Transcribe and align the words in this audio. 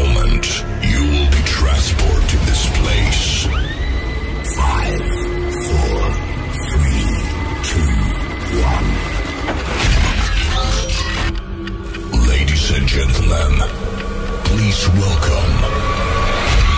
And 0.00 0.14
moment, 0.14 0.46
you 0.82 1.00
will 1.12 1.28
be 1.30 1.42
transported 1.44 2.28
to 2.30 2.36
this 2.48 2.64
place. 2.80 3.44
Five, 4.56 5.00
four, 5.66 6.00
three, 6.68 7.04
two, 7.68 7.92
one. 8.64 8.88
Ladies 12.28 12.70
and 12.76 12.86
gentlemen, 12.88 13.52
please 14.44 14.88
welcome. 14.96 15.54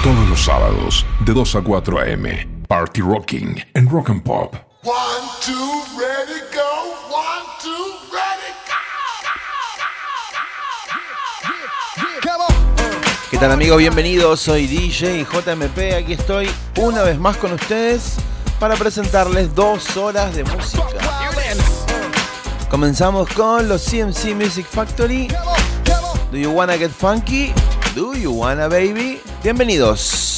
Todos 0.03 0.29
los 0.29 0.41
sábados, 0.41 1.07
de 1.25 1.33
2 1.33 1.55
a 1.55 1.63
4 1.63 2.01
a.m. 2.01 2.27
Party 2.69 3.03
Rocking 3.03 3.63
en 3.75 3.89
Rock 3.89 4.09
and 4.11 4.25
Pop. 4.25 4.57
One, 4.83 5.29
two, 5.41 5.83
ready, 5.97 6.41
go. 6.53 6.97
One, 7.09 7.32
¿Qué 13.33 13.39
tal 13.39 13.51
amigos? 13.51 13.79
Bienvenidos, 13.79 14.41
soy 14.41 14.67
DJ 14.67 15.25
JMP, 15.25 15.95
aquí 15.97 16.13
estoy 16.13 16.51
una 16.77 17.03
vez 17.03 17.19
más 17.19 17.39
con 17.39 17.51
ustedes 17.55 18.17
para 18.61 18.77
presentarles 18.77 19.55
dos 19.55 19.97
horas 19.97 20.37
de 20.37 20.45
música. 20.45 20.85
Comenzamos 22.69 23.31
con 23.31 23.71
los 23.71 23.87
CMC 23.87 24.35
Music 24.35 24.67
Factory. 24.67 25.29
Do 26.31 26.37
you 26.37 26.51
wanna 26.51 26.77
get 26.77 26.91
funky? 26.91 27.55
Do 27.95 28.13
you 28.15 28.33
wanna 28.33 28.69
baby? 28.69 29.23
Bienvenidos. 29.43 30.32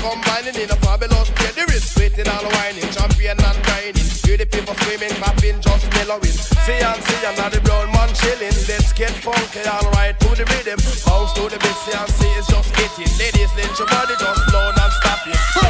Combining 0.00 0.56
in 0.56 0.68
a 0.72 0.78
fabulous 0.80 1.28
way. 1.36 1.52
There 1.54 1.70
is 1.70 1.84
waiting 1.96 2.26
and 2.26 2.46
whining, 2.56 2.88
champion 2.90 3.36
and 3.38 3.58
grinding. 3.64 4.08
Hear 4.24 4.36
the 4.40 4.46
people 4.46 4.74
screaming, 4.80 5.12
clapping, 5.20 5.60
just 5.60 5.86
mellowing. 5.94 6.36
See 6.64 6.80
and 6.80 7.00
see 7.04 7.22
another 7.28 7.60
brown 7.60 7.92
man 7.92 8.10
chilling. 8.16 8.56
Let's 8.68 8.92
get 8.92 9.12
funky, 9.20 9.62
alright 9.68 10.18
to 10.20 10.28
the 10.34 10.44
rhythm. 10.56 10.80
Bounce 11.06 11.32
to 11.36 11.48
the 11.52 11.58
beat, 11.60 11.78
see 11.84 11.96
and 11.96 12.10
see 12.10 12.32
it's 12.38 12.48
just 12.48 12.72
hitting. 12.76 13.12
Ladies, 13.20 13.52
let 13.56 13.70
your 13.78 13.88
body 13.88 14.16
just 14.18 14.40
flow 14.48 14.72
and 14.72 14.92
stop 14.98 15.22
it. 15.28 15.69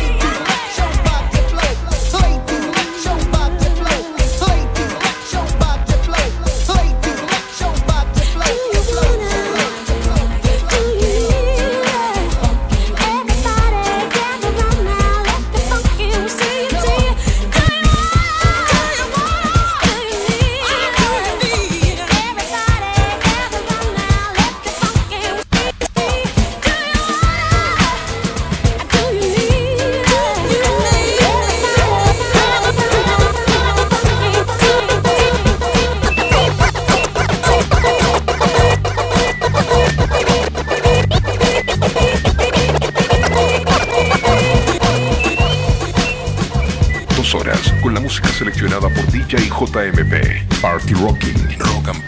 JMP. 49.66 50.62
Party 50.62 50.94
Rocking 50.94 51.36
Rock 51.58 51.88
and 51.88 51.99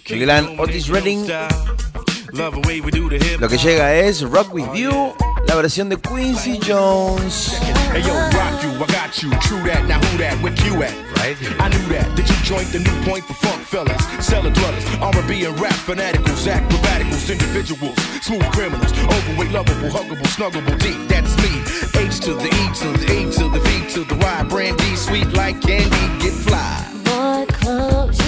el 0.10 0.20
gran 0.20 0.60
Otis 0.60 0.88
Redding. 0.88 1.26
Lo 3.40 3.50
que 3.50 3.58
llega 3.58 3.96
es 3.96 4.22
Rock 4.22 4.54
With 4.54 4.68
oh, 4.70 4.76
You, 4.76 5.14
la 5.48 5.56
versión 5.56 5.90
de 5.90 5.98
Quincy 5.98 6.60
Jones. 6.60 7.60
rock 8.32 8.64
you 8.64 8.72
i 8.72 8.86
got 8.88 9.22
you. 9.22 9.30
True 9.42 9.62
that 9.64 9.86
now 9.88 10.00
who 10.00 10.18
that 10.18 10.42
with 10.44 10.58
you 10.66 10.82
at 10.84 11.11
right 11.22 11.38
here. 11.38 11.56
I 11.60 11.70
knew 11.70 11.86
that. 11.94 12.08
Did 12.16 12.28
you 12.30 12.38
join 12.44 12.66
the 12.72 12.80
new 12.80 12.98
point 13.08 13.24
for 13.26 13.34
funk 13.46 13.62
fellas? 13.64 14.02
Cellar 14.26 14.52
dwellers, 14.52 14.86
R&B 15.02 15.46
and 15.46 15.60
rap 15.60 15.78
fanaticals, 15.88 16.46
acrobaticals, 16.48 17.30
individuals, 17.32 17.98
smooth 18.26 18.46
criminals, 18.52 18.92
overweight, 19.16 19.52
lovable, 19.52 19.90
huggable, 19.90 20.30
snuggable, 20.36 20.76
deep. 20.80 21.00
That's 21.08 21.34
me. 21.44 21.54
H 22.02 22.20
to 22.26 22.34
the 22.34 22.50
E 22.50 22.64
to 22.82 22.88
the 23.00 23.08
a 23.16 23.20
to 23.38 23.44
the 23.54 23.60
V 23.66 23.70
to 23.94 24.02
the 24.04 24.16
Y. 24.16 24.44
Brandy, 24.50 24.96
sweet 24.96 25.30
like 25.34 25.62
candy, 25.62 26.04
get 26.24 26.34
fly. 26.34 26.78
Boy, 27.06 27.46
close 27.54 28.21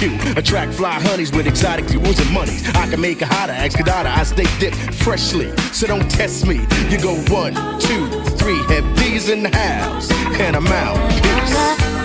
you. 0.00 0.18
Attract 0.36 0.74
fly 0.74 1.00
honeys 1.00 1.32
with 1.32 1.46
exotic 1.46 1.86
jewels 1.86 2.18
and 2.20 2.30
monies. 2.32 2.66
I 2.68 2.88
can 2.88 3.00
make 3.00 3.22
a 3.22 3.26
hotter, 3.26 3.52
ask 3.52 3.78
Kadada. 3.78 4.06
I 4.06 4.22
stay 4.24 4.46
dipped 4.58 4.76
freshly, 4.94 5.54
so 5.72 5.86
don't 5.86 6.10
test 6.10 6.46
me. 6.46 6.60
You 6.90 6.98
go 7.00 7.14
one, 7.32 7.54
two, 7.80 8.08
three, 8.36 8.58
have 8.74 8.96
these 8.98 9.28
in 9.28 9.42
the 9.42 9.56
house, 9.56 10.10
and 10.40 10.56
I'm 10.56 10.66
out. 10.66 10.96
Peace. 11.22 11.95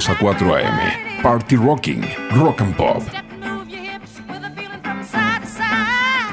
2 0.00 0.08
a 0.08 0.18
4 0.18 0.54
a.m. 0.54 1.20
Party 1.22 1.56
Rocking, 1.56 2.02
Rock 2.30 2.62
and 2.62 2.74
Pop. 2.74 3.02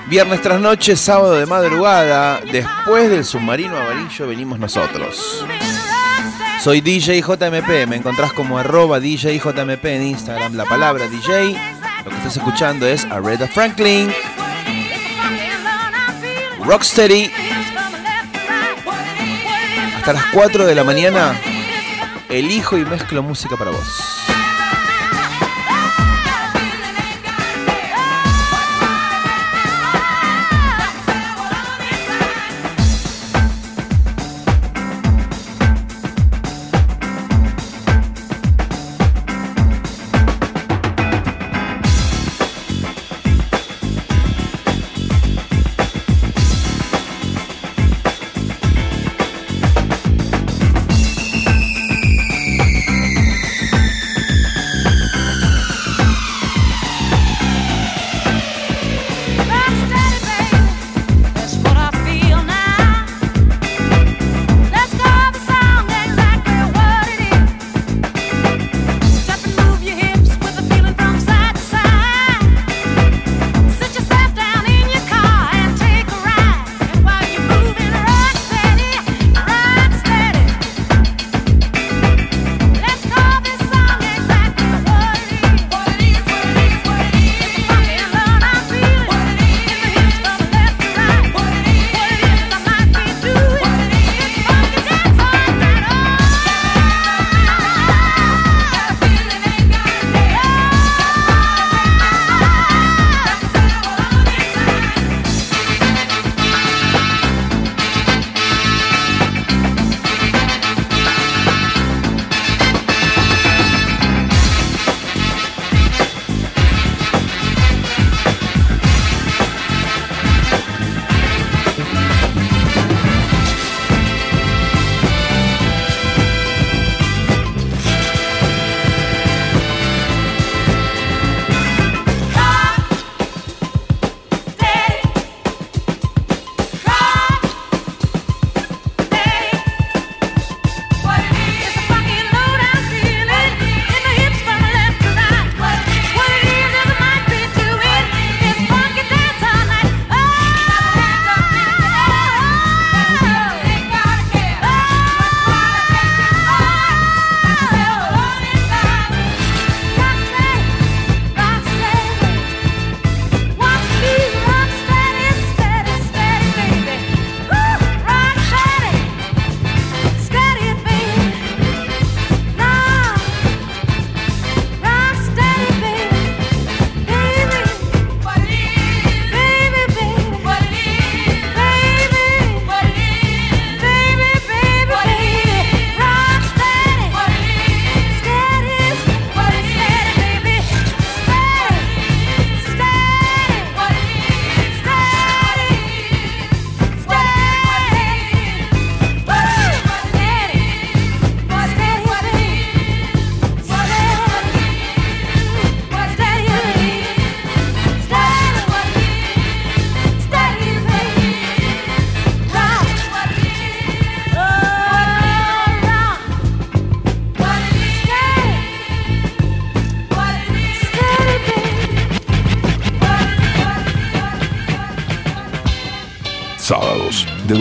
Viernes 0.07 0.41
tras 0.41 0.62
noche, 0.62 0.95
sábado 0.95 1.33
de 1.33 1.45
madrugada, 1.45 2.39
después 2.50 3.09
del 3.09 3.25
submarino 3.25 3.75
amarillo 3.75 4.25
venimos 4.25 4.57
nosotros. 4.57 5.45
Soy 6.62 6.79
DJ 6.79 7.21
JMP, 7.21 7.89
me 7.89 7.97
encontrás 7.97 8.31
como 8.31 8.57
arroba 8.57 9.01
DJ 9.01 9.38
JMP 9.38 9.83
en 9.83 10.03
Instagram, 10.03 10.55
la 10.55 10.63
palabra 10.63 11.05
DJ. 11.09 11.57
Lo 12.05 12.09
que 12.09 12.15
estás 12.15 12.38
escuchando 12.38 12.88
es 12.88 13.03
Aretha 13.03 13.47
Franklin, 13.47 14.13
Rocksteady. 16.63 17.29
Hasta 19.97 20.13
las 20.13 20.25
4 20.31 20.65
de 20.65 20.74
la 20.74 20.86
mañana 20.86 21.38
elijo 22.29 22.77
y 22.77 22.86
mezclo 22.86 23.24
música 23.24 23.55
para 23.57 23.72
vos. 23.72 24.16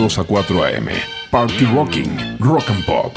2 0.09 0.21
a 0.21 0.43
4 0.43 0.67
a.m. 0.67 0.89
Party 1.31 1.65
Rocking, 1.65 2.37
Rock 2.39 2.69
and 2.69 2.83
Pop. 2.85 3.16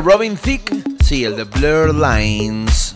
Robin 0.00 0.36
Thicke, 0.36 0.72
sí, 1.04 1.24
el 1.24 1.36
de 1.36 1.44
Blur 1.44 1.94
Lines. 1.94 2.94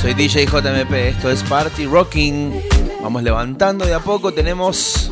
Soy 0.00 0.12
DJ 0.12 0.46
JMP, 0.46 0.92
esto 0.92 1.30
es 1.30 1.42
Party 1.44 1.86
Rocking. 1.86 2.62
Vamos 3.02 3.22
levantando 3.22 3.86
de 3.86 3.94
a 3.94 4.00
poco, 4.00 4.32
tenemos 4.34 5.10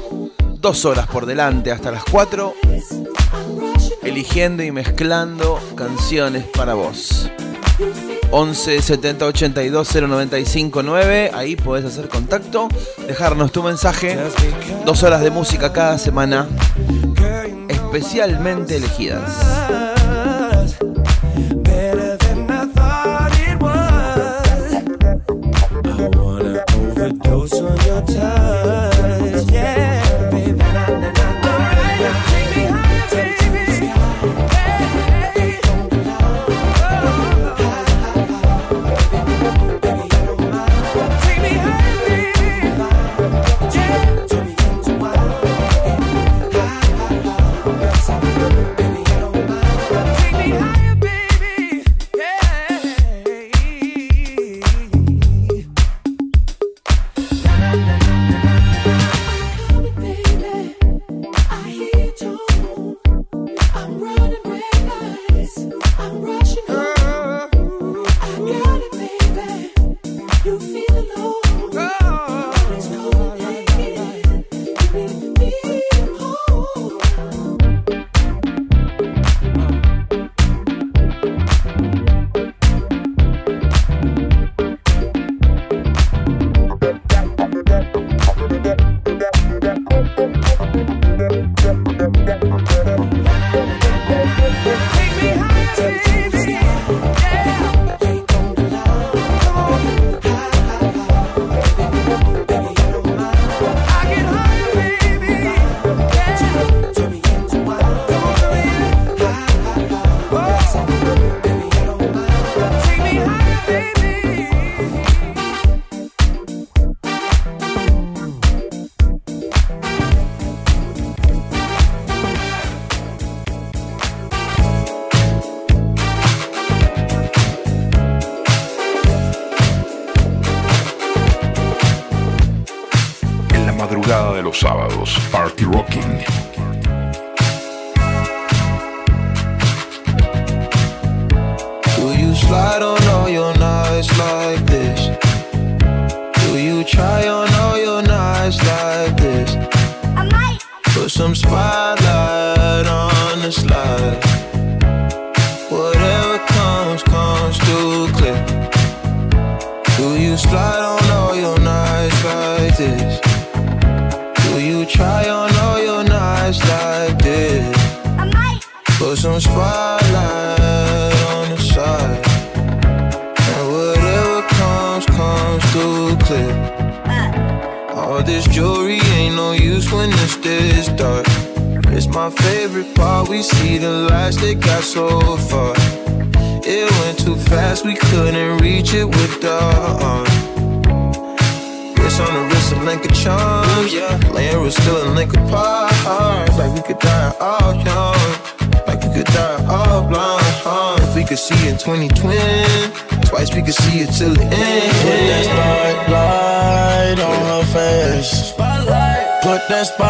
dos 0.61 0.85
horas 0.85 1.07
por 1.07 1.27
delante 1.27 1.73
hasta 1.73 1.91
las 1.91 2.05
4, 2.05 2.55
eligiendo 4.03 4.63
y 4.63 4.71
mezclando 4.73 5.59
canciones 5.75 6.45
para 6.45 6.75
vos. 6.75 7.31
11 8.31 8.83
70 8.83 9.27
82 9.27 9.95
095 9.95 10.83
9. 10.83 11.31
Ahí 11.35 11.57
podés 11.57 11.85
hacer 11.87 12.09
contacto, 12.09 12.69
dejarnos 13.07 13.53
tu 13.53 13.63
mensaje. 13.63 14.19
Dos 14.85 15.03
horas 15.03 15.23
de 15.23 15.31
música 15.31 15.73
cada 15.73 15.99
semana, 15.99 16.47
especialmente 17.69 18.77
elegidas. 18.77 19.86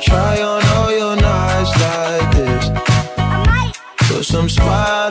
try 0.00 0.40
on 0.40 0.64
all 0.76 0.90
your 0.90 1.16
nights 1.16 1.72
like 1.80 2.34
this? 2.34 2.70
Put 4.08 4.24
some 4.24 4.48
spotlight 4.48 5.09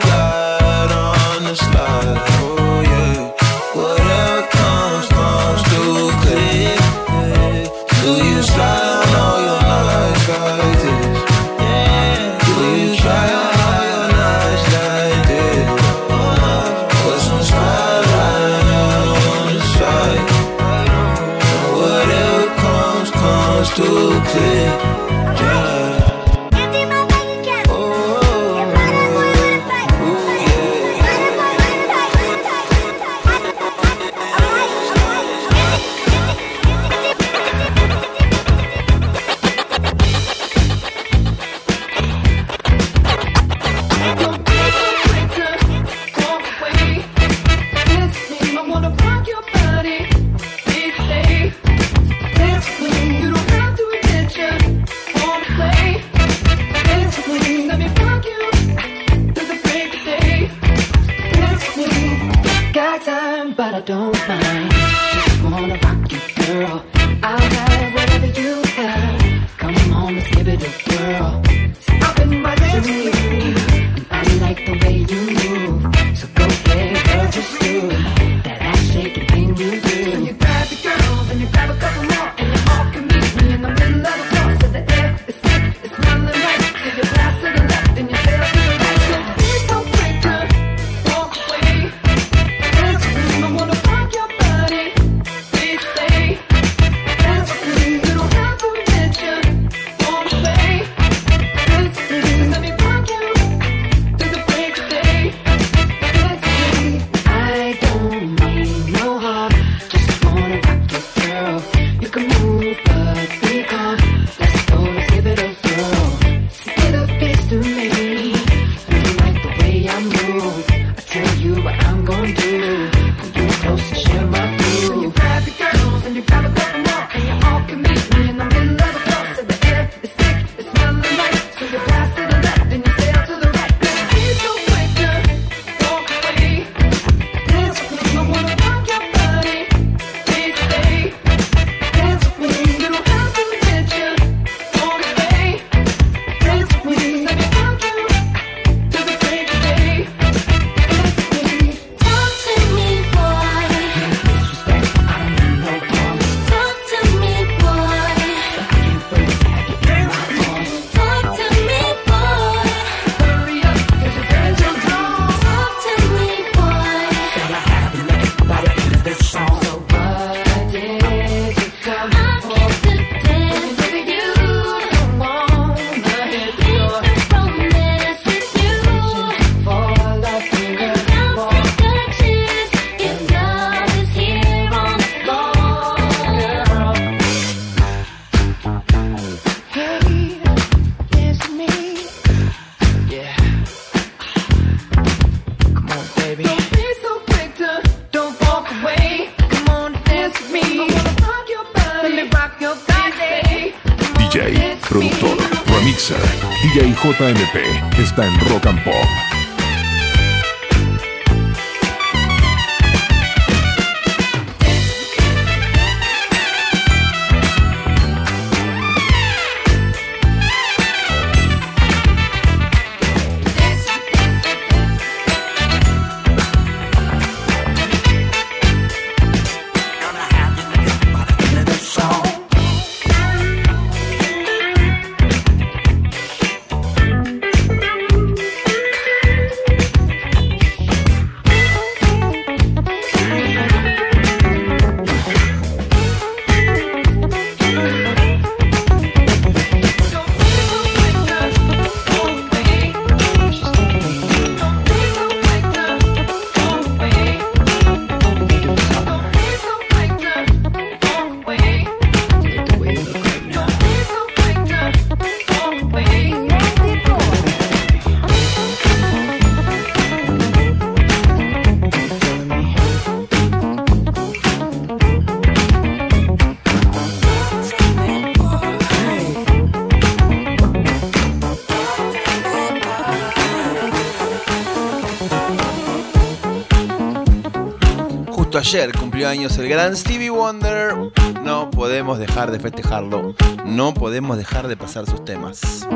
Ayer 288.72 288.96
cumplió 288.96 289.28
años 289.28 289.58
el 289.58 289.68
gran 289.68 289.96
Stevie 289.96 290.30
Wonder. 290.30 290.94
No 291.42 291.72
podemos 291.72 292.20
dejar 292.20 292.52
de 292.52 292.60
festejarlo. 292.60 293.34
No 293.64 293.92
podemos 293.92 294.36
dejar 294.36 294.68
de 294.68 294.76
pasar 294.76 295.06
sus 295.06 295.24
temas. 295.24 295.88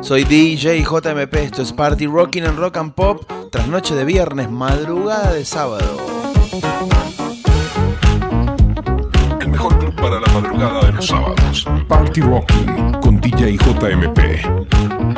Soy 0.00 0.24
DJ 0.24 0.82
JMP, 0.82 1.32
esto 1.36 1.62
es 1.62 1.72
Party 1.72 2.08
Rocking 2.08 2.42
and 2.42 2.58
Rock 2.58 2.78
and 2.78 2.92
Pop, 2.94 3.22
tras 3.52 3.68
noche 3.68 3.94
de 3.94 4.04
viernes, 4.04 4.50
madrugada 4.50 5.32
de 5.32 5.44
sábado. 5.44 5.96
El 9.40 9.48
mejor 9.48 9.78
club 9.78 9.94
para 9.94 10.18
la 10.18 10.26
madrugada 10.32 10.86
de 10.86 10.92
los 10.94 11.06
sábados. 11.06 11.66
Party 11.86 12.20
Rocking 12.20 12.94
con 13.00 13.20
DJ 13.20 13.58
JMP. 13.58 15.17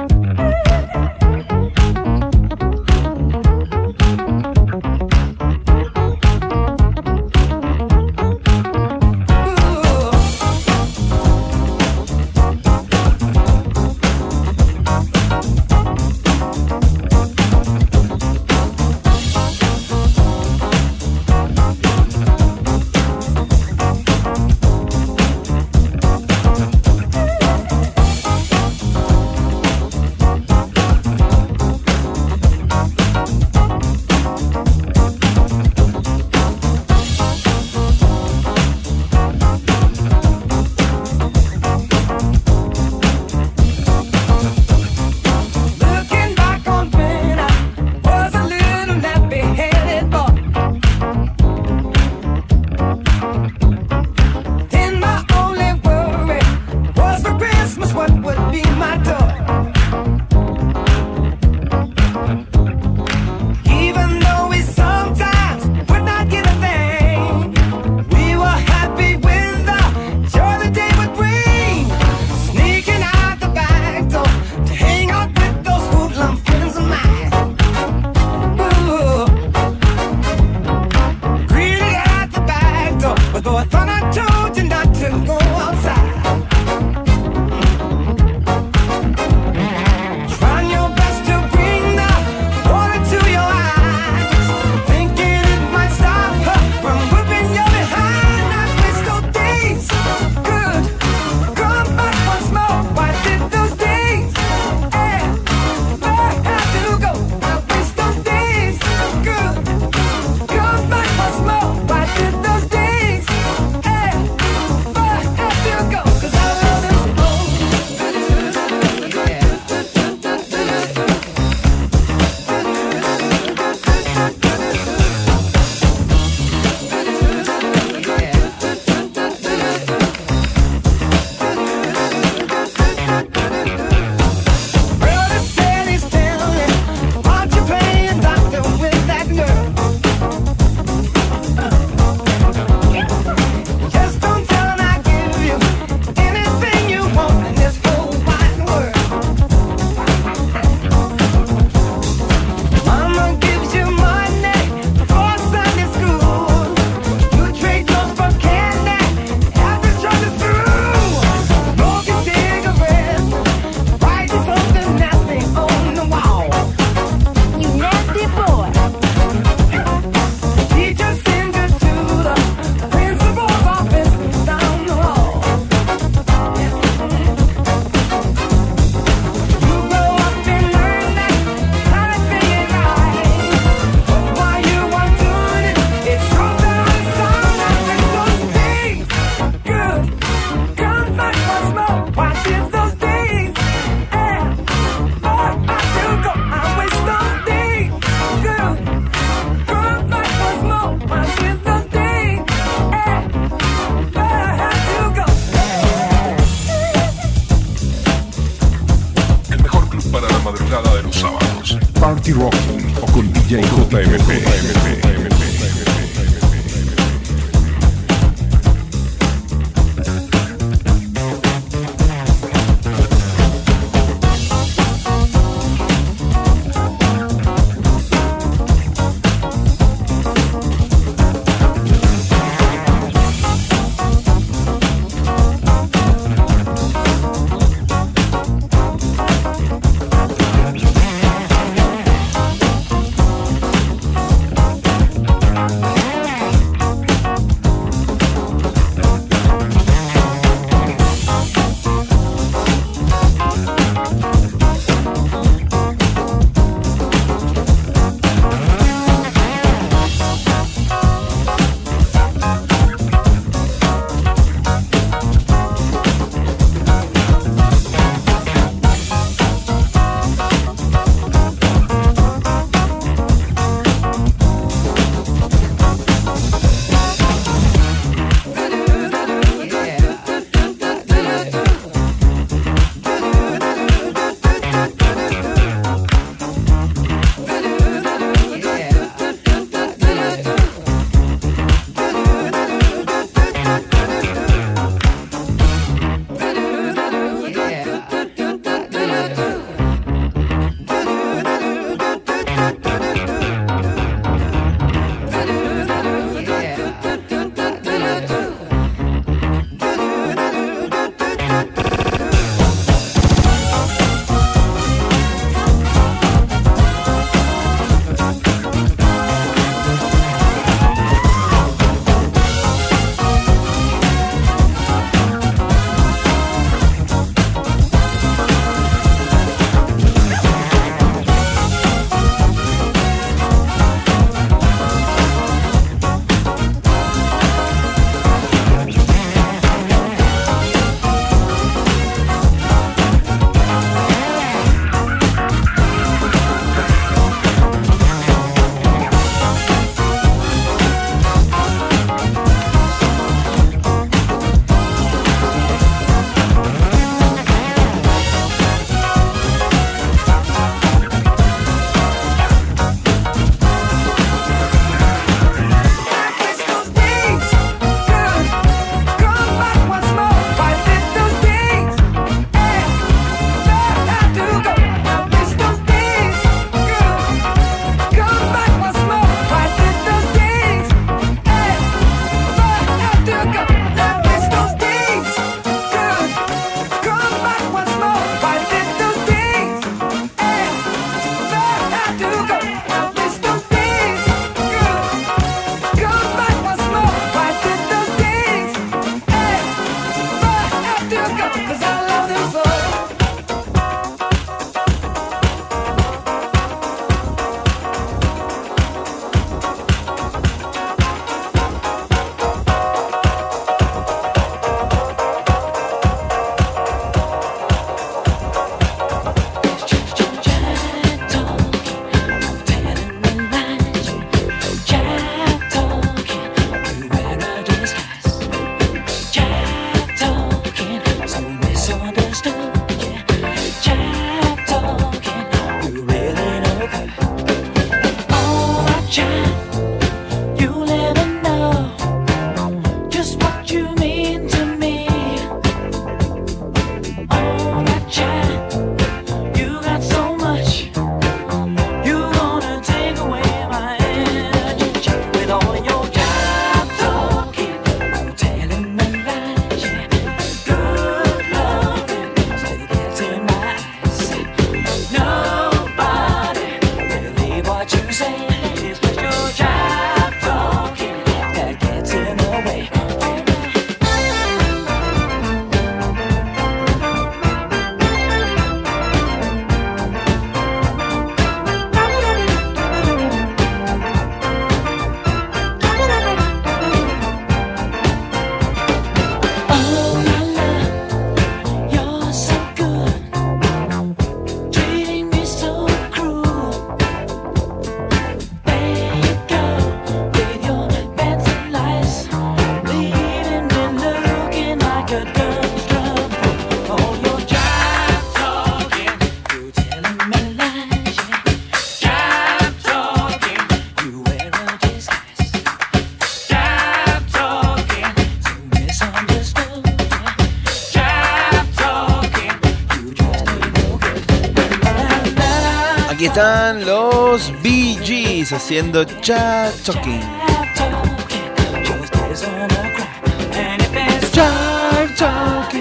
están 526.40 526.86
los 526.86 527.52
Bee 527.60 527.98
Gees 528.02 528.50
haciendo 528.54 529.04
Chat 529.04 529.74
Talking. 529.84 530.22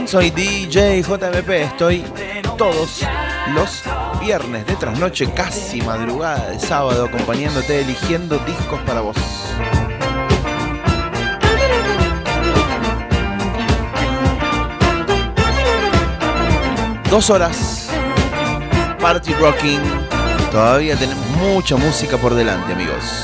Soy 0.06 0.32
DJ 0.32 1.02
JMP, 1.02 1.50
estoy 1.50 2.04
todos 2.58 3.04
los 3.54 3.84
viernes 4.20 4.66
de 4.68 4.76
trasnoche, 4.76 5.32
casi 5.32 5.82
madrugada 5.82 6.50
de 6.50 6.60
sábado, 6.60 7.06
acompañándote, 7.06 7.80
eligiendo 7.80 8.38
discos 8.40 8.82
para 8.82 9.00
vos. 9.00 9.16
Dos 17.10 17.30
horas. 17.30 17.90
Party 19.00 19.34
Rocking 19.36 20.09
Todavía 20.52 20.96
tenemos 20.96 21.26
mucha 21.38 21.78
música 21.78 22.18
por 22.18 22.34
delante, 22.34 22.74
amigos. 22.74 23.19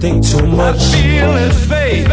think 0.00 0.26
too 0.26 0.46
much. 0.46 0.76
I 0.76 1.02
feel 1.02 1.32
his 1.32 1.66
faith. 1.66 2.10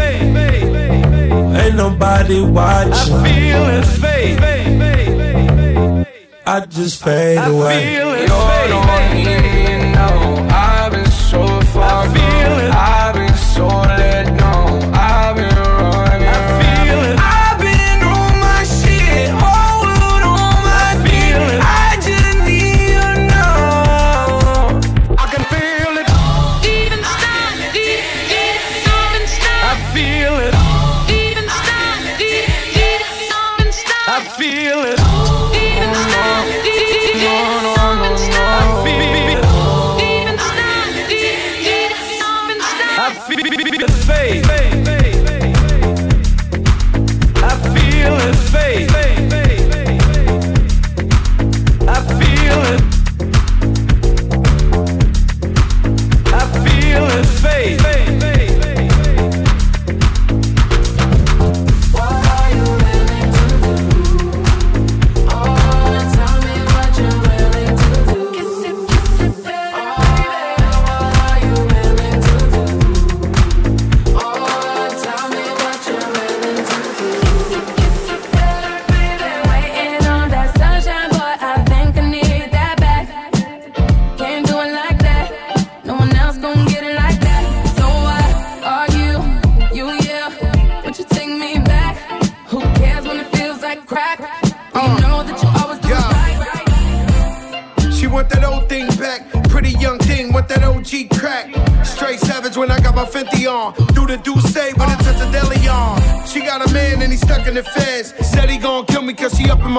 Ain't 1.62 1.76
nobody 1.76 2.42
watching. 2.42 3.14
I 3.14 3.24
feel 3.24 3.66
his 3.66 3.98
faith. 3.98 4.40
I 6.46 6.66
just 6.66 7.04
fade 7.04 7.38
away. 7.38 7.78
I 7.78 8.00
feel 8.00 8.14
his 8.14 8.30
faith. 8.32 9.61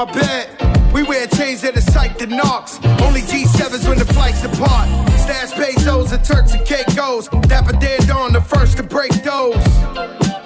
my 0.07 0.13
bed. 0.13 0.93
We 0.93 1.03
wear 1.03 1.27
chains 1.27 1.63
that 1.63 1.77
excite 1.77 2.19
the 2.19 2.27
knocks. 2.27 2.79
Only 3.01 3.23
G7s 3.23 3.89
when 3.89 3.99
the 3.99 4.05
flights 4.05 4.43
depart. 4.43 4.89
Stash 5.21 5.53
pesos 5.53 6.13
and 6.13 6.25
Turks 6.25 6.55
and 6.55 6.67
Caicos. 6.67 7.29
Dapper 7.49 7.77
dead 7.79 8.11
on 8.11 8.33
the 8.33 8.41
first 8.41 8.77
to 8.79 8.83
break 8.83 9.13
those. 9.23 9.63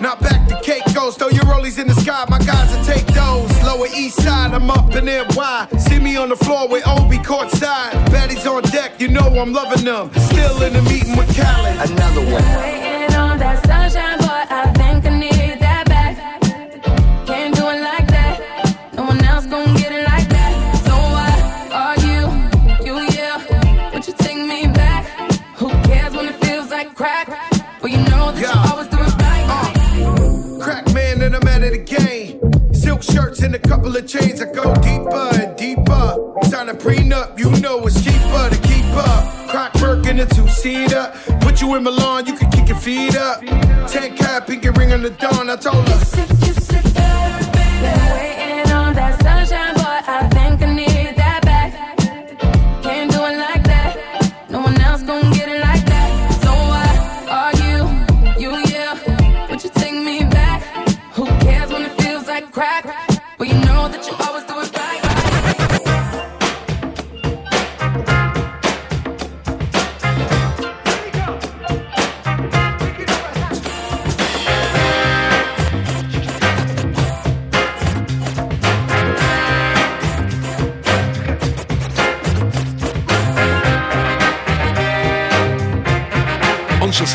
Not 0.01 0.21
back 0.21 0.47
to 0.49 0.61
Caicos, 0.61 1.17
though 1.17 1.29
your 1.29 1.45
rollies 1.45 1.79
in 1.79 1.87
the 1.87 1.95
sky, 1.95 2.27
my 2.29 2.39
guys 2.39 2.77
will 2.77 2.85
take 2.85 3.07
those. 3.07 3.51
Lower 3.63 3.87
east 3.97 4.23
side, 4.23 4.53
I'm 4.53 4.71
up 4.71 4.95
in 4.95 5.07
NY. 5.07 5.69
See 5.79 5.99
me 5.99 6.17
on 6.17 6.29
the 6.29 6.37
floor 6.37 6.69
with 6.69 6.87
Obi 6.87 7.19
courtside. 7.19 7.93
Baddies 8.13 8.47
on 8.47 8.63
deck, 8.65 9.01
you 9.01 9.09
know 9.09 9.27
I'm 9.41 9.53
loving 9.53 9.85
them. 9.85 10.11
Still 10.15 10.63
in 10.63 10.75
the 10.75 10.83
meeting 10.83 11.17
with 11.17 11.35
Khaled. 11.35 11.96
I 45.57 45.59
told 45.59 45.89
her. 45.89 46.16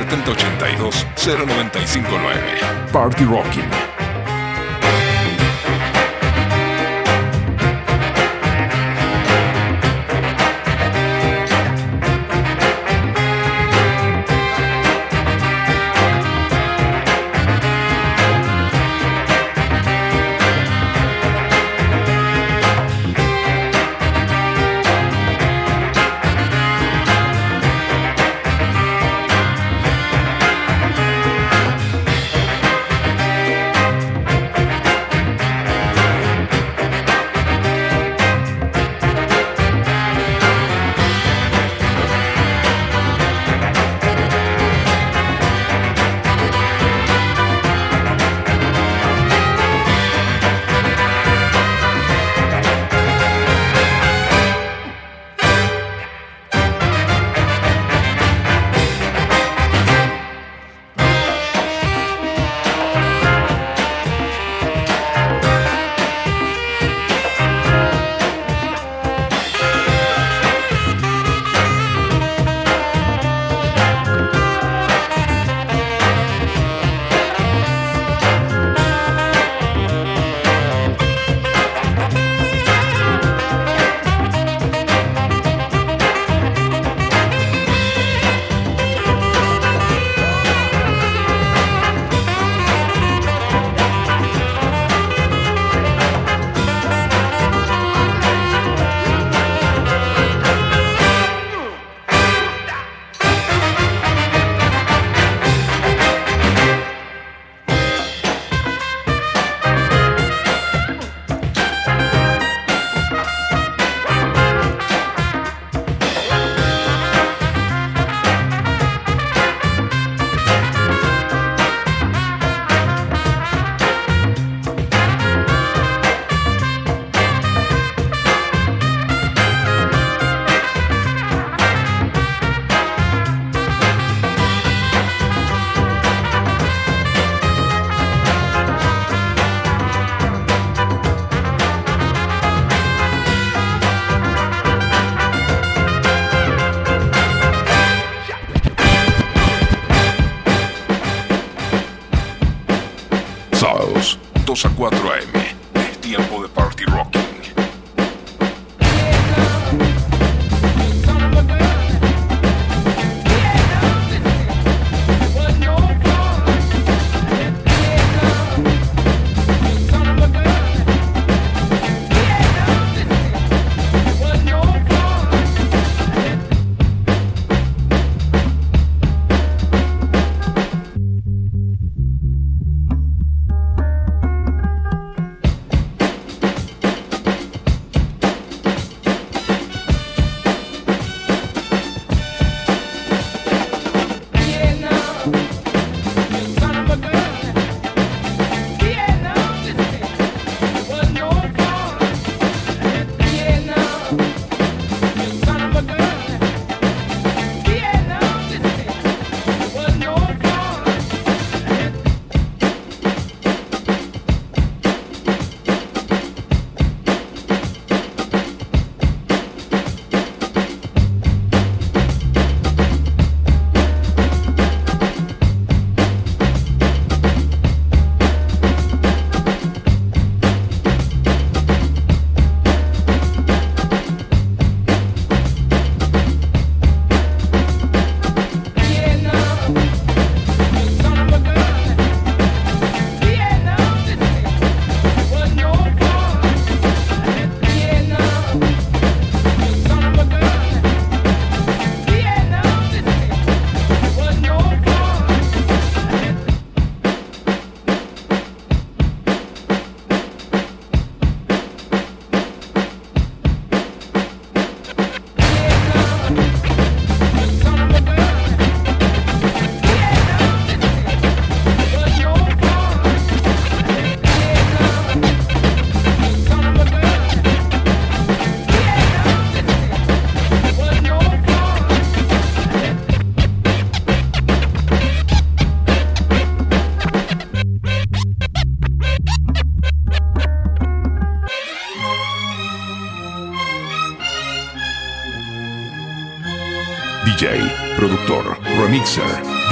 7082 0.09 1.05
095 1.15 2.11
9 2.11 2.91
Party 2.91 3.25
Rocking. 3.25 3.90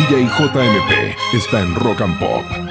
Padilla 0.10 0.22
y 0.22 0.28
JMP 0.28 1.18
está 1.34 1.62
en 1.62 1.76
Rock 1.76 2.02
and 2.02 2.18
Pop. 2.20 2.69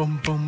boom, 0.00 0.18
boom. 0.24 0.39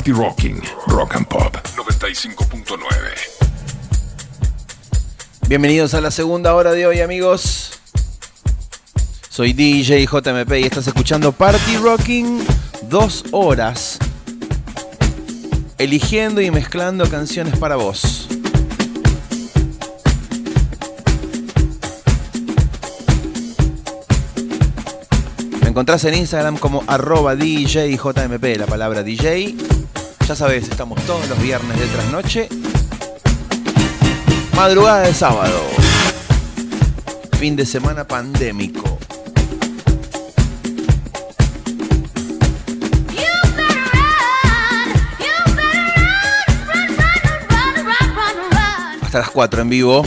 Party 0.00 0.12
Rocking, 0.12 0.62
Rock 0.86 1.16
and 1.16 1.26
Pop 1.28 1.54
95.9. 1.76 2.78
Bienvenidos 5.46 5.92
a 5.92 6.00
la 6.00 6.10
segunda 6.10 6.54
hora 6.54 6.72
de 6.72 6.86
hoy, 6.86 7.02
amigos. 7.02 7.78
Soy 9.28 9.52
DJ 9.52 10.06
JMP 10.06 10.52
y 10.52 10.62
estás 10.62 10.86
escuchando 10.86 11.32
Party 11.32 11.76
Rocking 11.76 12.42
dos 12.88 13.26
horas, 13.30 13.98
eligiendo 15.76 16.40
y 16.40 16.50
mezclando 16.50 17.06
canciones 17.10 17.58
para 17.58 17.76
vos. 17.76 18.26
Me 25.60 25.68
encontrás 25.68 26.02
en 26.04 26.14
Instagram 26.14 26.56
como 26.56 26.84
arroba 26.86 27.36
DJJMP, 27.36 28.56
la 28.56 28.64
palabra 28.64 29.02
DJ. 29.02 29.56
Ya 30.30 30.36
sabes, 30.36 30.68
estamos 30.68 31.04
todos 31.06 31.28
los 31.28 31.42
viernes 31.42 31.76
de 31.76 31.86
trasnoche. 31.86 32.48
Madrugada 34.54 35.00
de 35.00 35.12
sábado. 35.12 35.60
Fin 37.32 37.56
de 37.56 37.66
semana 37.66 38.06
pandémico. 38.06 38.96
Hasta 49.02 49.18
las 49.18 49.30
4 49.30 49.62
en 49.62 49.68
vivo. 49.68 50.04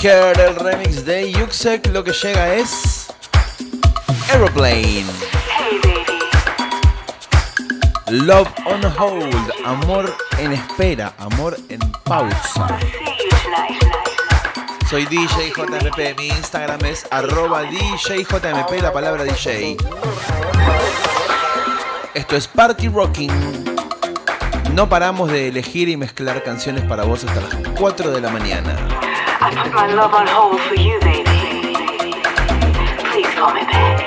Seeker, 0.00 0.38
el 0.40 0.54
remix 0.54 1.04
de 1.04 1.32
Yuxek, 1.32 1.86
lo 1.88 2.04
que 2.04 2.12
llega 2.12 2.54
es 2.54 3.08
Aeroplane. 4.30 5.06
Hey, 5.56 5.80
baby. 8.06 8.24
Love 8.24 8.48
on 8.66 8.84
hold, 8.84 9.52
amor 9.64 10.16
en 10.38 10.52
espera, 10.52 11.14
amor 11.18 11.56
en 11.68 11.80
pausa. 12.04 12.78
Soy 14.88 15.04
DJ 15.06 15.52
JMP, 15.56 16.16
mi 16.16 16.28
Instagram 16.28 16.84
es 16.84 17.06
arroba 17.10 17.62
DJJMP, 17.62 18.80
la 18.80 18.92
palabra 18.92 19.24
DJ. 19.24 19.76
Esto 22.14 22.36
es 22.36 22.46
Party 22.46 22.88
Rocking. 22.88 23.64
No 24.74 24.88
paramos 24.88 25.30
de 25.30 25.48
elegir 25.48 25.88
y 25.88 25.96
mezclar 25.96 26.44
canciones 26.44 26.84
para 26.84 27.02
vos 27.02 27.24
hasta 27.24 27.40
las 27.40 27.54
4 27.76 28.10
de 28.12 28.20
la 28.20 28.28
mañana. 28.28 28.97
I 29.50 29.62
put 29.62 29.72
my 29.72 29.86
love 29.94 30.12
on 30.12 30.26
hold 30.26 30.60
for 30.60 30.74
you, 30.74 31.00
baby. 31.00 32.12
Please 33.08 33.34
call 33.34 33.54
me 33.54 33.62
back. 33.62 33.97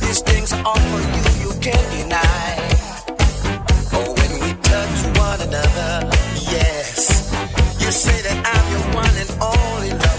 These 0.00 0.20
things 0.20 0.52
are 0.52 0.80
for 0.90 1.00
you, 1.00 1.24
you 1.42 1.60
can't 1.60 1.90
deny. 1.96 2.52
Oh, 3.92 4.12
when 4.18 4.32
we 4.42 4.52
touch 4.60 5.18
one 5.18 5.40
another, 5.40 6.10
yes, 6.50 7.32
you 7.80 7.90
say 7.90 8.20
that 8.22 8.38
I'm 8.44 8.64
your 8.72 8.94
one 8.94 9.16
and 9.16 9.30
only 9.40 9.90
love. 9.98 10.09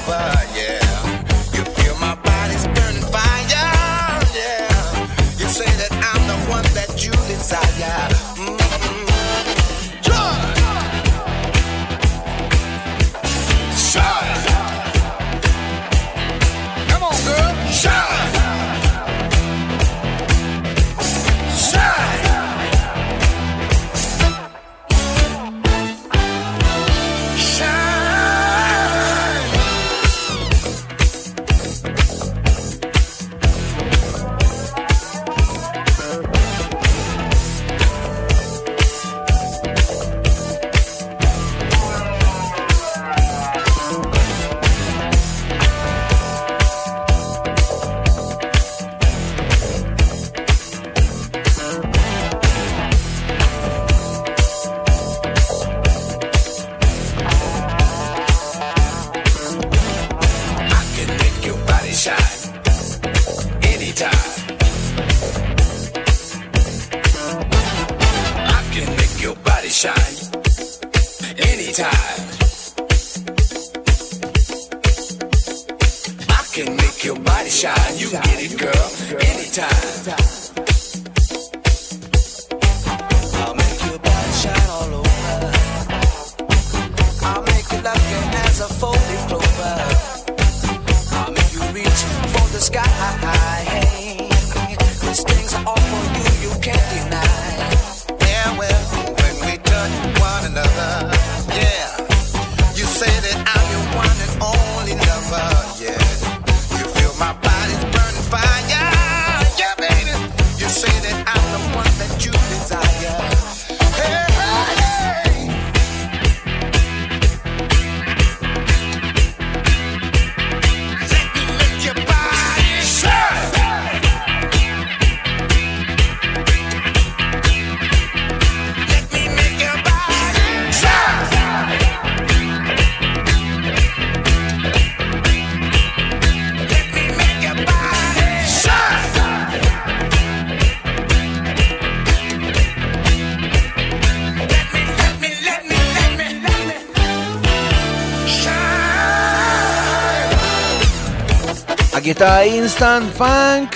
Instant 152.81 153.13
Funk, 153.13 153.75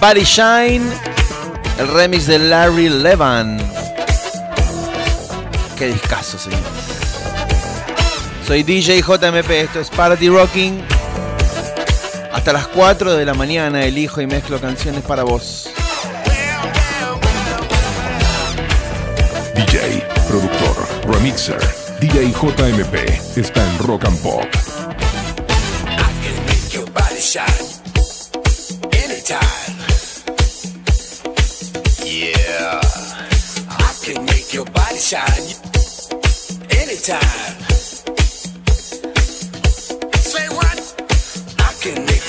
Body 0.00 0.24
Shine, 0.24 0.82
el 1.78 1.86
remix 1.86 2.26
de 2.26 2.40
Larry 2.40 2.88
Levan. 2.88 3.56
Qué 5.78 5.92
discazo, 5.92 6.36
señores. 6.38 6.66
Soy 8.44 8.64
DJ 8.64 9.02
JMP, 9.02 9.48
esto 9.48 9.78
es 9.78 9.90
Party 9.90 10.28
Rocking. 10.28 10.82
Hasta 12.32 12.52
las 12.52 12.66
4 12.66 13.14
de 13.14 13.24
la 13.24 13.34
mañana 13.34 13.84
elijo 13.84 14.20
y 14.20 14.26
mezclo 14.26 14.60
canciones 14.60 15.04
para 15.04 15.22
vos. 15.22 15.70
DJ, 19.54 20.04
productor, 20.26 20.88
remixer, 21.06 21.60
DJ 22.00 22.32
JMP 22.32 23.36
está 23.36 23.64
en 23.70 23.78
Rock 23.78 24.06
and 24.06 24.20
Pop. 24.20 24.69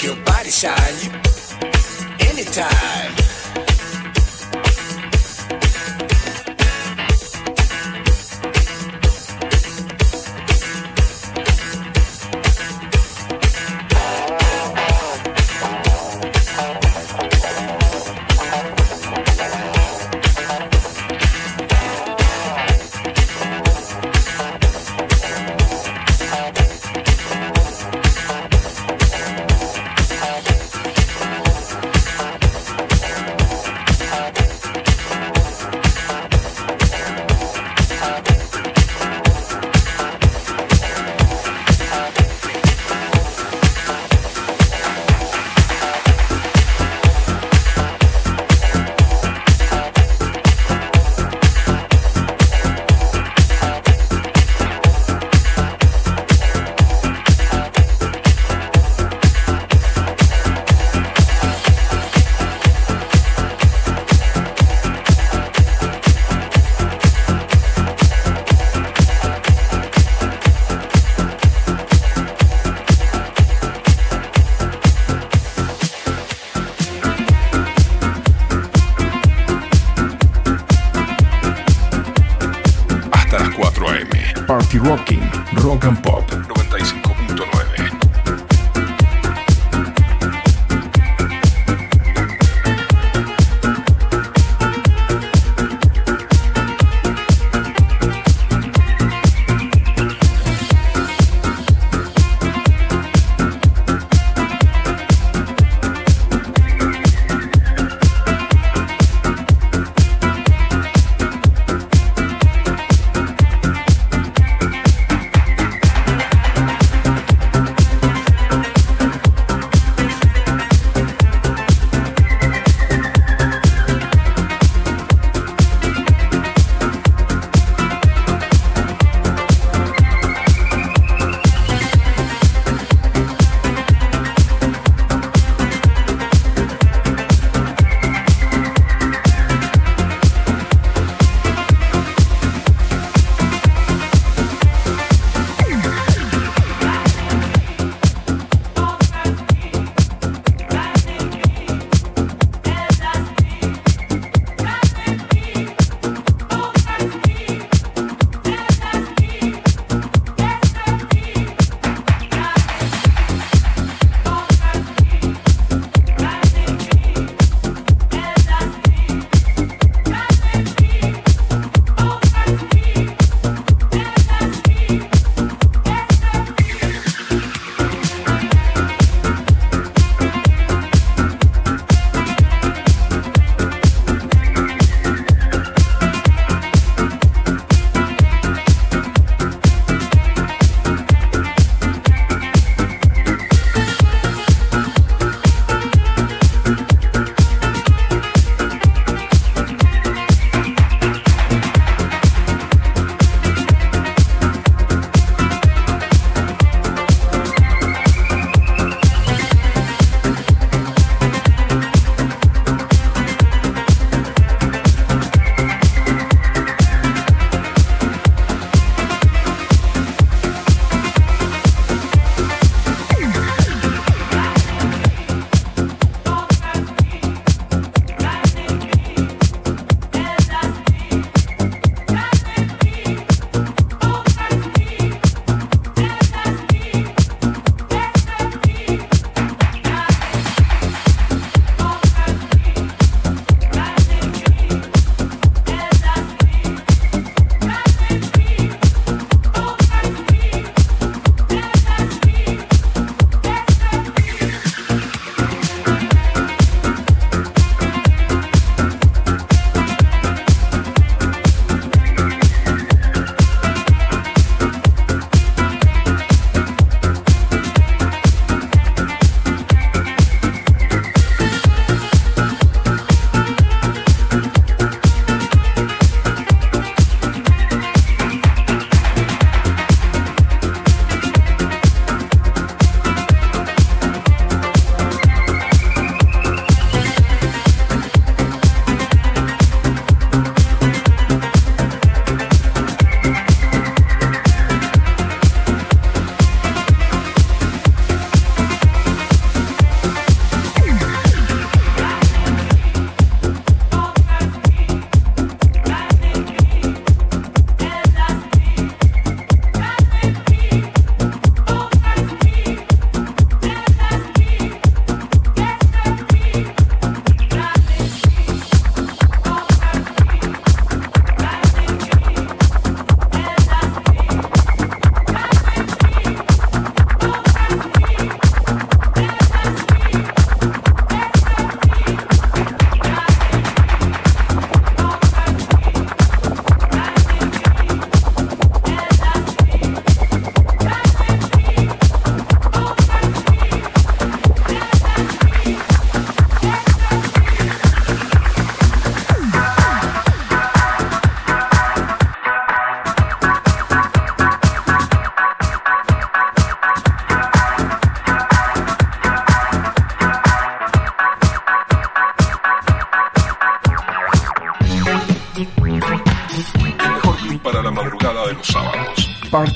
Your 0.03 0.15
body 0.26 0.49
shine 0.49 1.11
anytime. 2.22 3.40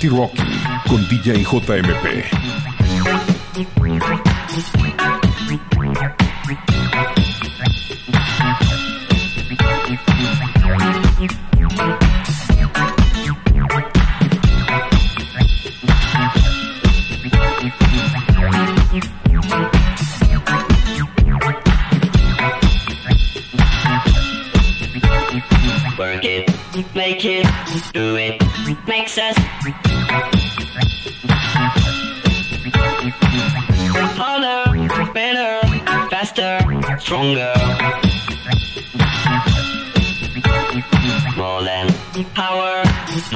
Rocky 0.08 0.42
con 0.88 1.06
villa 1.08 1.34
DJ 1.34 1.44
JMP. 1.44 2.55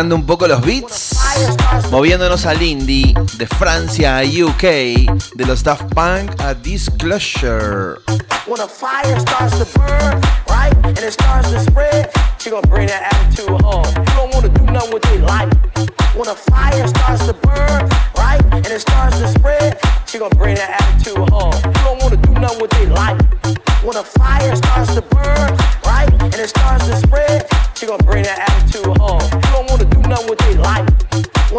un 0.00 0.24
poco 0.24 0.46
los 0.46 0.62
beats, 0.62 1.10
moviéndonos 1.90 2.46
al 2.46 2.62
indie, 2.62 3.14
de 3.36 3.46
Francia 3.46 4.16
a 4.16 4.22
UK, 4.22 4.62
de 5.34 5.44
los 5.46 5.62
Daft 5.62 5.92
Punk 5.94 6.40
a 6.40 6.54
Disclosure. 6.54 7.98
When 8.46 8.60
a 8.60 8.66
fire 8.66 9.20
starts 9.20 9.58
to 9.58 9.66
burn, 9.78 10.20
right, 10.48 10.74
and 10.86 10.98
it 10.98 11.12
starts 11.12 11.50
to 11.50 11.60
spread, 11.60 12.10
she 12.38 12.48
gonna 12.50 12.66
bring 12.66 12.88
that 12.88 13.12
attitude 13.12 13.60
home. 13.60 13.84
You 13.94 14.14
don't 14.16 14.34
wanna 14.34 14.48
do 14.48 14.64
with. 14.90 15.04
When 16.16 16.28
a 16.28 16.34
fire 16.34 16.88
starts 16.88 17.26
to 17.26 17.34
burn, 17.34 17.88
right, 18.16 18.42
and 18.52 18.66
it 18.66 18.80
starts 18.80 19.18
to 19.18 19.28
spread, 19.28 19.78
she 20.06 20.18
bring 20.18 20.54
that. 20.56 20.80
You 21.04 21.14
don't 21.14 22.02
wanna 22.02 22.16
do 22.16 22.32
with. 22.58 22.72
When 23.84 23.96
a 23.96 24.02
fire 24.02 24.56
starts 24.56 24.94
to 24.94 25.02
burn, 25.02 25.56
right, 25.84 26.10
and 26.22 26.34
it 26.34 26.48
starts 26.48 26.86
to 26.86 26.96
spread, 26.96 27.46
she 27.74 27.86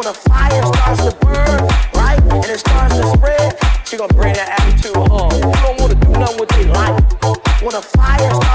when 0.00 0.08
a 0.08 0.14
fire 0.14 0.64
starts 0.64 1.04
to 1.04 1.14
burn, 1.20 1.68
right, 1.92 2.18
and 2.32 2.44
it 2.46 2.58
starts 2.58 2.96
to 2.96 3.04
spread, 3.18 3.52
she 3.84 3.98
gonna 3.98 4.14
bring 4.14 4.32
that 4.32 4.58
attitude 4.58 4.96
home. 4.96 5.30
You 5.30 5.52
don't 5.60 5.78
wanna 5.78 5.94
do 5.94 6.08
nothing 6.12 6.40
with 6.40 6.50
your 6.56 6.72
life. 6.72 7.04
When 7.60 7.74
a 7.74 7.82
fire 7.82 8.30
starts 8.32 8.49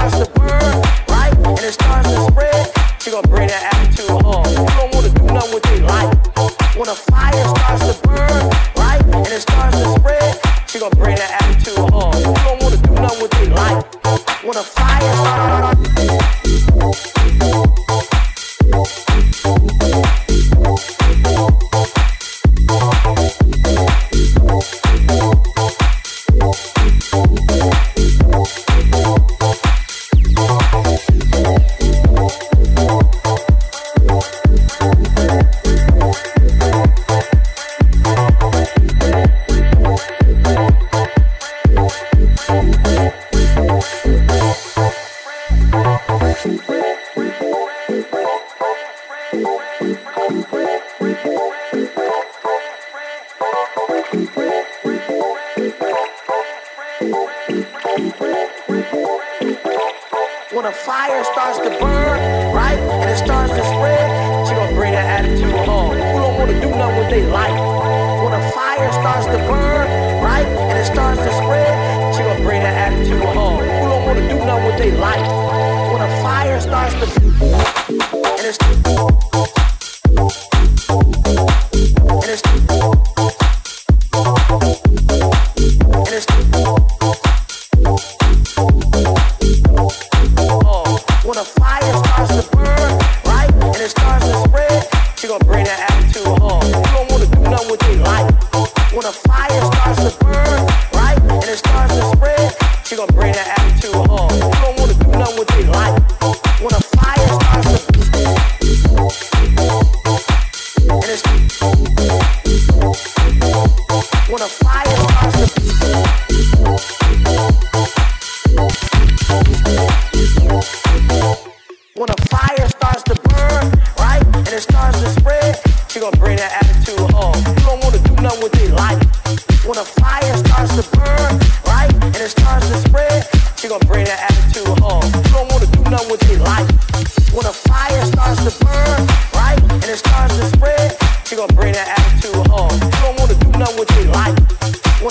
When 141.36 141.48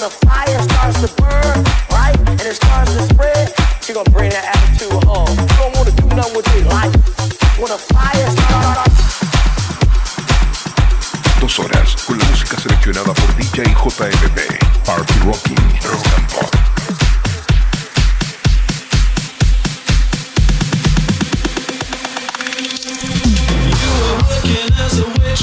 fire 0.10 0.62
starts 0.64 1.02
to 1.02 1.08
burn, 1.22 1.64
and 2.28 2.42
it 2.42 2.56
starts 2.56 2.94
to 2.94 3.02
spread, 3.04 3.54
gonna 3.94 4.10
bring 4.10 4.32
that 4.32 4.56
Dos 11.40 11.60
horas 11.60 11.96
con 12.08 12.18
la 12.18 12.26
música 12.26 12.60
seleccionada 12.60 13.14
por 13.14 13.36
DJ 13.36 13.64
JMB, 13.64 14.86
Party 14.86 15.20
Rocking, 15.24 15.80
Rock 15.84 16.08
and 16.18 16.28
Pop. 16.34 16.55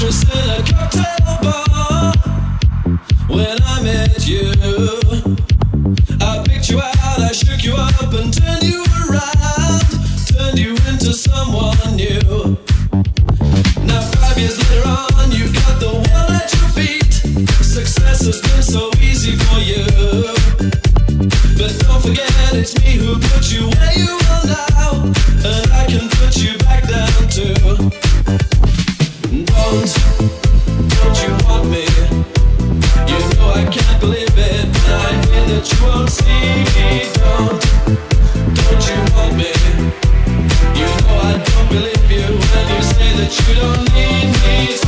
in 0.03 0.49
a 0.49 0.61
cocktail 0.67 1.37
bar 1.41 2.11
when 3.29 3.57
I 3.63 3.81
met 3.83 4.27
you. 4.27 4.51
I 6.19 6.43
picked 6.45 6.69
you 6.69 6.81
out, 6.81 7.19
I 7.21 7.31
shook 7.31 7.63
you 7.63 7.75
up, 7.75 8.11
and 8.11 8.33
turned 8.33 8.63
you 8.63 8.83
around, 9.07 9.81
turned 10.27 10.59
you 10.59 10.71
into 10.91 11.13
someone 11.13 11.95
new. 11.95 12.57
Now, 13.87 14.01
five 14.19 14.37
years 14.37 14.59
later 14.69 14.89
on, 14.89 15.31
you've 15.31 15.53
got 15.53 15.79
the 15.79 15.93
world 15.93 16.31
at 16.35 16.51
your 16.51 16.69
feet. 16.75 17.13
Success 17.63 18.25
has 18.25 18.41
been 18.41 18.61
so 18.61 18.91
easy 18.99 19.37
for 19.37 19.59
you. 19.59 19.85
But 21.57 21.79
don't 21.79 22.01
forget, 22.01 22.29
it's 22.51 22.77
me 22.81 22.97
who 22.97 23.19
put 23.19 23.49
you 23.53 23.69
where 23.69 23.97
you 23.97 24.19
are 24.33 24.45
now, 24.47 25.05
and 25.47 25.71
I 25.71 25.85
can 25.87 26.09
put 26.09 26.35
you 26.43 26.57
back 26.57 26.89
down 26.89 27.29
too. 27.29 28.52
you 43.47 43.55
don't 43.55 43.93
need 43.93 44.27
me. 44.43 44.82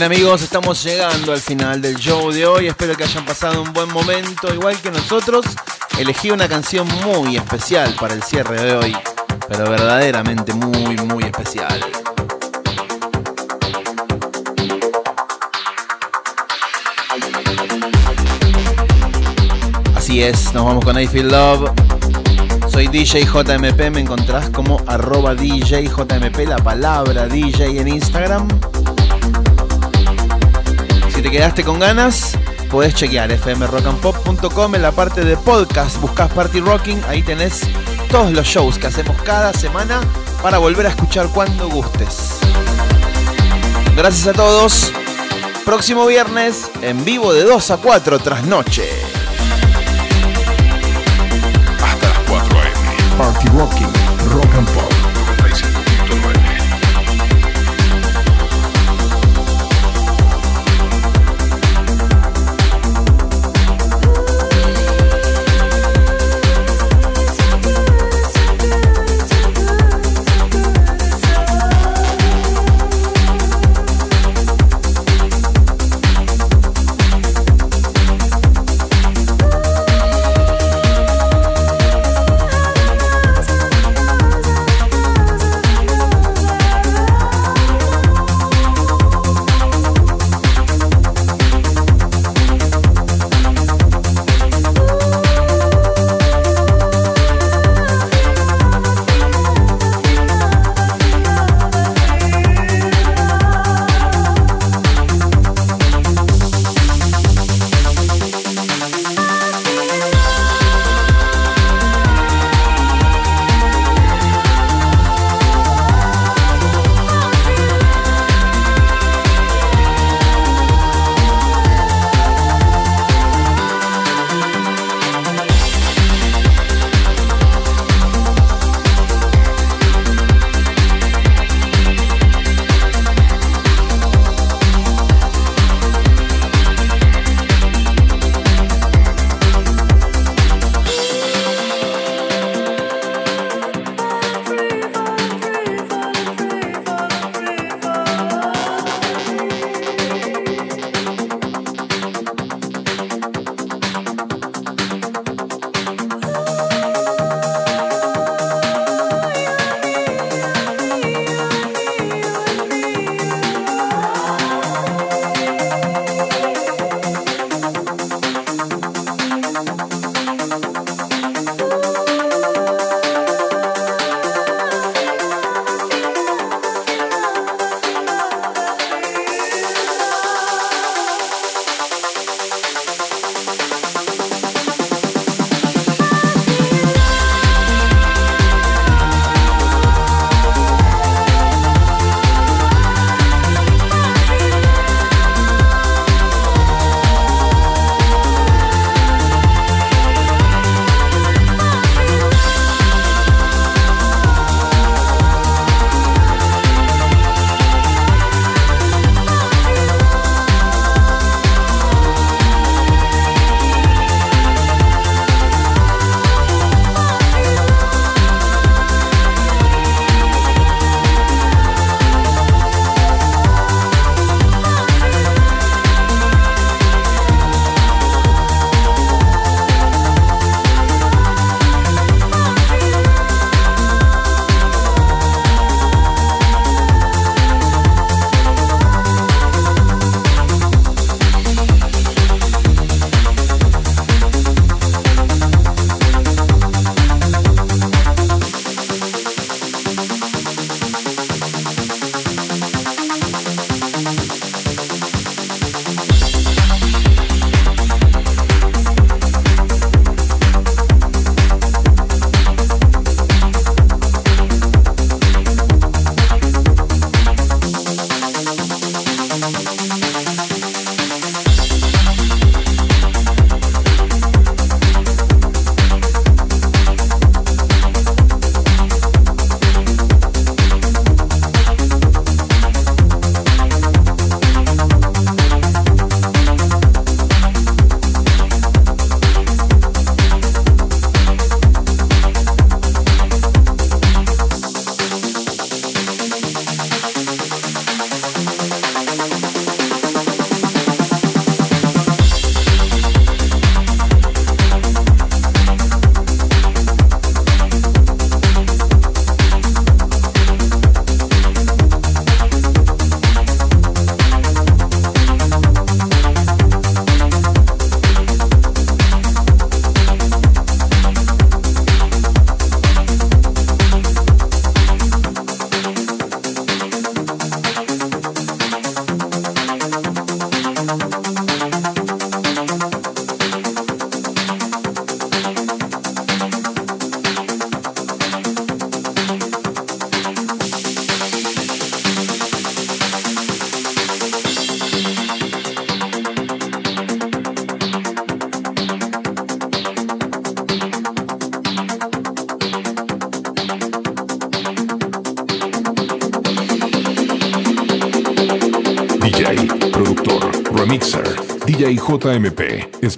Bien 0.00 0.12
amigos, 0.12 0.40
estamos 0.40 0.82
llegando 0.82 1.34
al 1.34 1.40
final 1.40 1.82
del 1.82 1.96
show 1.96 2.32
de 2.32 2.46
hoy. 2.46 2.68
Espero 2.68 2.94
que 2.94 3.04
hayan 3.04 3.22
pasado 3.26 3.60
un 3.60 3.70
buen 3.74 3.92
momento, 3.92 4.50
igual 4.50 4.74
que 4.80 4.90
nosotros. 4.90 5.44
Elegí 5.98 6.30
una 6.30 6.48
canción 6.48 6.88
muy 7.04 7.36
especial 7.36 7.94
para 8.00 8.14
el 8.14 8.22
cierre 8.22 8.62
de 8.62 8.76
hoy, 8.76 8.96
pero 9.46 9.68
verdaderamente 9.68 10.54
muy, 10.54 10.96
muy 11.04 11.24
especial. 11.24 11.78
Así 19.96 20.22
es, 20.22 20.54
nos 20.54 20.64
vamos 20.64 20.82
con 20.82 20.98
I 20.98 21.06
Feel 21.08 21.28
Love. 21.28 21.72
Soy 22.72 22.88
DJ 22.88 23.26
JMP, 23.26 23.90
me 23.90 24.00
encontrás 24.00 24.48
como 24.48 24.80
arroba 24.86 25.34
DJ 25.34 25.88
JMP, 25.88 26.48
la 26.48 26.56
palabra 26.56 27.26
DJ 27.26 27.78
en 27.78 27.88
Instagram. 27.88 28.48
Si 31.20 31.24
te 31.24 31.30
quedaste 31.32 31.64
con 31.64 31.78
ganas, 31.78 32.38
podés 32.70 32.94
chequear 32.94 33.30
fmrockandpop.com 33.30 34.74
en 34.74 34.80
la 34.80 34.90
parte 34.90 35.22
de 35.22 35.36
podcast, 35.36 36.00
buscas 36.00 36.32
Party 36.32 36.60
Rocking, 36.60 36.98
ahí 37.06 37.22
tenés 37.22 37.60
todos 38.10 38.32
los 38.32 38.46
shows 38.46 38.78
que 38.78 38.86
hacemos 38.86 39.20
cada 39.20 39.52
semana 39.52 40.00
para 40.40 40.56
volver 40.56 40.86
a 40.86 40.88
escuchar 40.88 41.28
cuando 41.28 41.68
gustes. 41.68 42.38
Gracias 43.94 44.28
a 44.28 44.32
todos. 44.32 44.92
Próximo 45.66 46.06
viernes 46.06 46.70
en 46.80 47.04
vivo 47.04 47.34
de 47.34 47.44
2 47.44 47.70
a 47.70 47.76
4 47.76 48.18
tras 48.20 48.46
noche. 48.46 48.88
Hasta 51.84 52.08
las 52.08 52.18
4 52.30 52.60
a.m. 52.60 53.16
Party 53.18 53.48
Rocking, 53.48 53.92
Rock 54.30 54.54
and 54.54 54.70
Pop 54.70 54.99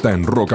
está 0.02 0.14
en 0.14 0.24
Rock. 0.24 0.50